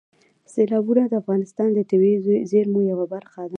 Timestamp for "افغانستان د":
1.21-1.79